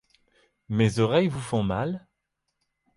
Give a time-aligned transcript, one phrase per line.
[0.67, 2.07] Mes oreilles vous font mal?